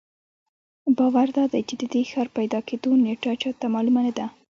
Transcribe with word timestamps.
باور 0.97 1.27
دادی 1.37 1.61
چې 1.69 1.75
د 1.81 1.83
دې 1.93 2.01
ښار 2.11 2.27
پیدا 2.37 2.59
کېدو 2.69 2.89
نېټه 3.05 3.31
چا 3.41 3.51
ته 3.59 3.65
معلومه 3.73 4.01
نه 4.07 4.13
ده. 4.17 4.25